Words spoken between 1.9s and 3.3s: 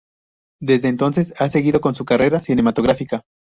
su carrera cinematográfica.